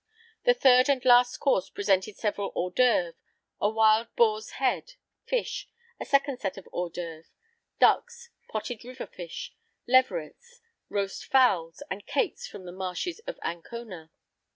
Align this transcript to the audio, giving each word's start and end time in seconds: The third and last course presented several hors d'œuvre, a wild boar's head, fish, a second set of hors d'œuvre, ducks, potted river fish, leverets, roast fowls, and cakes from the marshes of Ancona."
The 0.45 0.55
third 0.55 0.89
and 0.89 1.05
last 1.05 1.37
course 1.37 1.69
presented 1.69 2.17
several 2.17 2.51
hors 2.55 2.73
d'œuvre, 2.73 3.13
a 3.61 3.69
wild 3.69 4.07
boar's 4.15 4.53
head, 4.53 4.93
fish, 5.27 5.67
a 5.99 6.05
second 6.05 6.39
set 6.39 6.57
of 6.57 6.67
hors 6.73 6.89
d'œuvre, 6.93 7.29
ducks, 7.79 8.31
potted 8.49 8.83
river 8.83 9.05
fish, 9.05 9.53
leverets, 9.87 10.59
roast 10.89 11.25
fowls, 11.25 11.83
and 11.91 12.07
cakes 12.07 12.47
from 12.47 12.65
the 12.65 12.71
marshes 12.71 13.19
of 13.27 13.37
Ancona." 13.43 14.09